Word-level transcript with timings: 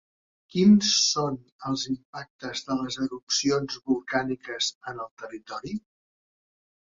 Quins 0.53 0.87
són 1.07 1.35
els 1.71 1.81
impactes 1.91 2.63
de 2.69 2.77
les 2.79 2.97
erupcions 3.05 3.77
volcàniques 3.91 4.71
en 4.93 5.03
el 5.05 5.11
territori? 5.25 5.77